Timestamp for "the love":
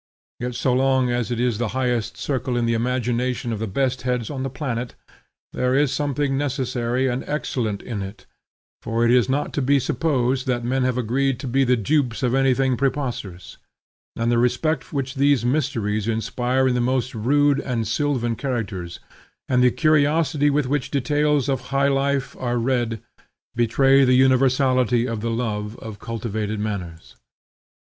25.21-25.77